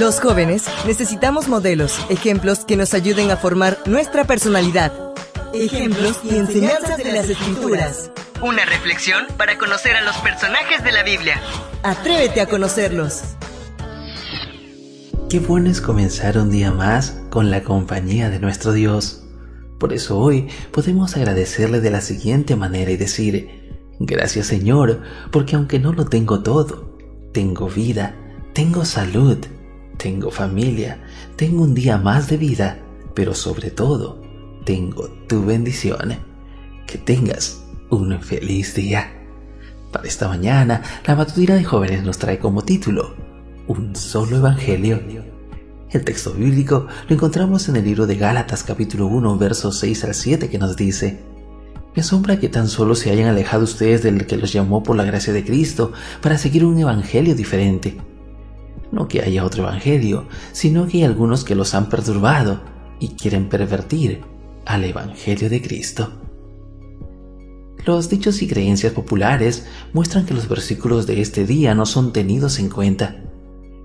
[0.00, 4.90] Los jóvenes necesitamos modelos, ejemplos que nos ayuden a formar nuestra personalidad.
[5.52, 8.10] Ejemplos y enseñanzas de las escrituras.
[8.40, 11.38] Una reflexión para conocer a los personajes de la Biblia.
[11.82, 13.22] Atrévete a conocerlos.
[15.28, 19.24] Qué bueno es comenzar un día más con la compañía de nuestro Dios.
[19.78, 25.78] Por eso hoy podemos agradecerle de la siguiente manera y decir, gracias Señor, porque aunque
[25.78, 26.96] no lo tengo todo,
[27.32, 28.16] tengo vida,
[28.54, 29.38] tengo salud,
[30.02, 30.98] tengo familia,
[31.36, 32.78] tengo un día más de vida,
[33.14, 34.20] pero sobre todo,
[34.64, 36.18] tengo tu bendición.
[36.88, 39.12] Que tengas un feliz día.
[39.92, 43.14] Para esta mañana, la matutina de jóvenes nos trae como título
[43.68, 45.00] Un solo evangelio.
[45.92, 50.14] El texto bíblico lo encontramos en el libro de Gálatas capítulo 1 versos 6 al
[50.14, 51.20] 7 que nos dice
[51.94, 55.04] Me asombra que tan solo se hayan alejado ustedes del que los llamó por la
[55.04, 55.92] gracia de Cristo
[56.22, 57.98] para seguir un evangelio diferente
[58.92, 62.60] no que haya otro evangelio, sino que hay algunos que los han perturbado
[63.00, 64.20] y quieren pervertir
[64.64, 66.12] al evangelio de Cristo.
[67.84, 72.60] Los dichos y creencias populares muestran que los versículos de este día no son tenidos
[72.60, 73.24] en cuenta,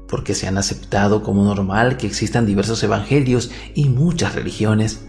[0.08, 5.08] porque se han aceptado como normal que existan diversos evangelios y muchas religiones.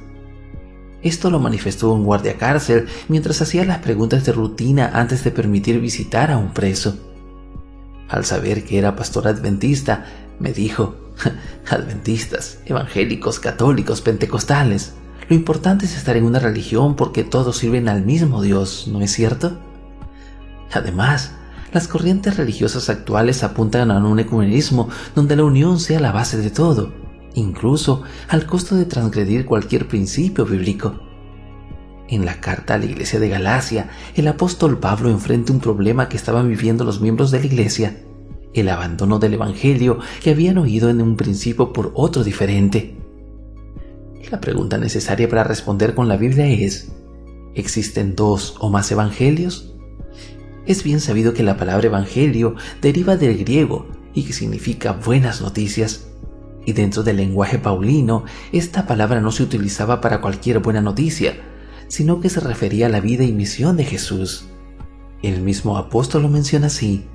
[1.02, 5.80] Esto lo manifestó un guardia cárcel mientras hacía las preguntas de rutina antes de permitir
[5.80, 6.96] visitar a un preso.
[8.08, 10.06] Al saber que era pastor adventista,
[10.40, 10.96] me dijo,
[11.70, 14.94] adventistas, evangélicos, católicos, pentecostales,
[15.28, 19.12] lo importante es estar en una religión porque todos sirven al mismo Dios, ¿no es
[19.12, 19.58] cierto?
[20.72, 21.32] Además,
[21.72, 26.50] las corrientes religiosas actuales apuntan a un ecumenismo donde la unión sea la base de
[26.50, 26.92] todo,
[27.34, 31.07] incluso al costo de transgredir cualquier principio bíblico.
[32.08, 36.16] En la carta a la iglesia de Galacia, el apóstol Pablo enfrenta un problema que
[36.16, 37.98] estaban viviendo los miembros de la iglesia,
[38.54, 42.96] el abandono del Evangelio que habían oído en un principio por otro diferente.
[44.30, 46.92] La pregunta necesaria para responder con la Biblia es,
[47.54, 49.74] ¿existen dos o más evangelios?
[50.64, 56.06] Es bien sabido que la palabra evangelio deriva del griego y que significa buenas noticias.
[56.64, 61.36] Y dentro del lenguaje paulino, esta palabra no se utilizaba para cualquier buena noticia,
[61.88, 64.44] sino que se refería a la vida y misión de Jesús.
[65.22, 67.06] El mismo apóstol lo menciona así.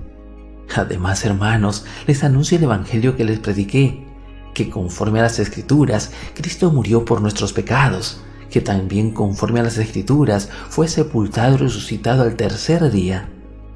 [0.75, 4.06] Además, hermanos, les anuncio el Evangelio que les prediqué,
[4.53, 9.78] que conforme a las Escrituras, Cristo murió por nuestros pecados, que también conforme a las
[9.78, 13.29] Escrituras fue sepultado y resucitado al tercer día.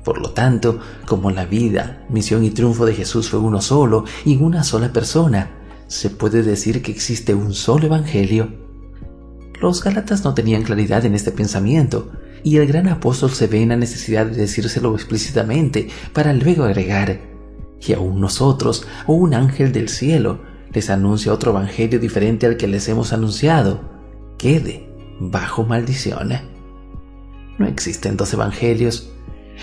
[0.03, 4.37] Por lo tanto, como la vida, misión y triunfo de Jesús fue uno solo y
[4.37, 5.51] una sola persona,
[5.87, 8.66] se puede decir que existe un solo Evangelio
[9.59, 12.11] los Gálatas no tenían claridad en este pensamiento,
[12.43, 17.19] y el gran apóstol se ve en la necesidad de decírselo explícitamente para luego agregar,
[17.85, 20.39] y aún nosotros, o un ángel del cielo,
[20.73, 23.81] les anuncia otro evangelio diferente al que les hemos anunciado,
[24.37, 24.87] quede
[25.19, 26.33] bajo maldición.
[27.57, 29.11] No existen dos evangelios.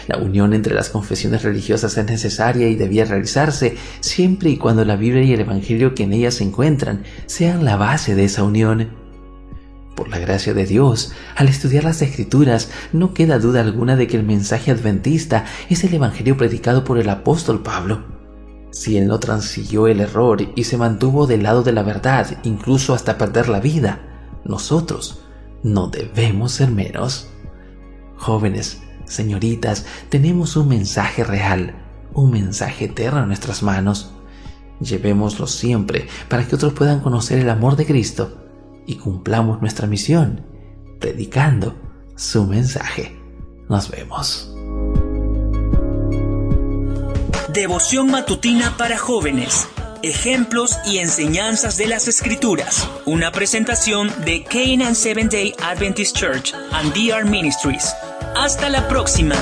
[0.09, 4.97] La unión entre las confesiones religiosas es necesaria y debía realizarse siempre y cuando la
[4.97, 9.04] Biblia y el Evangelio que en ellas se encuentran sean la base de esa unión.
[9.94, 14.16] Por la gracia de Dios, al estudiar las escrituras, no queda duda alguna de que
[14.16, 18.03] el mensaje adventista es el Evangelio predicado por el apóstol Pablo.
[18.72, 22.93] Si él no transiguió el error y se mantuvo del lado de la verdad, incluso
[22.93, 24.00] hasta perder la vida,
[24.44, 25.21] nosotros
[25.62, 27.28] no debemos ser menos.
[28.16, 31.76] Jóvenes, señoritas, tenemos un mensaje real,
[32.15, 34.11] un mensaje eterno en nuestras manos.
[34.81, 38.44] Llevémoslo siempre para que otros puedan conocer el amor de Cristo
[38.87, 40.45] y cumplamos nuestra misión,
[41.00, 41.75] predicando
[42.17, 43.17] su mensaje.
[43.69, 44.50] Nos vemos.
[47.53, 49.69] Devoción matutina para jóvenes.
[50.03, 52.89] Ejemplos y enseñanzas de las Escrituras.
[53.06, 57.94] Una presentación de Canaan Seventh Day Adventist Church and DR Ministries.
[58.37, 59.37] Hasta la próxima.